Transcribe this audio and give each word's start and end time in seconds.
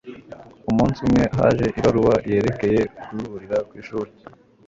umunsi 0.69 0.99
umwe, 1.07 1.23
haje 1.37 1.65
ibaruwa 1.79 2.15
yerekeye 2.29 2.81
guhurira 3.09 3.57
kwishuri 3.67 4.11